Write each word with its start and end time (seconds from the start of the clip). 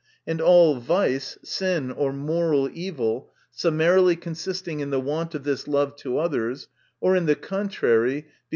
And 0.25 0.41
all 0.41 0.77
vice, 0.79 1.37
sin, 1.43 1.91
or 1.91 2.11
moral 2.11 2.67
evil, 2.73 3.31
summarily 3.51 4.15
consisting 4.15 4.79
in 4.79 4.89
the 4.89 4.99
want 4.99 5.35
of 5.35 5.43
this 5.43 5.67
love 5.67 5.95
to 5.97 6.17
others, 6.17 6.67
or 6.99 7.15
in 7.15 7.27
the 7.27 7.35
contrary, 7.35 8.21
viz. 8.21 8.29